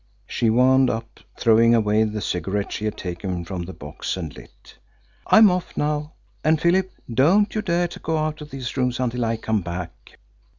[0.25, 4.79] she wound up, throwing away the cigarette she had taken from the box and lit.
[5.27, 6.13] "I'm off now.
[6.43, 10.17] And, Philip, don't you dare to go out of these rooms until I come back!"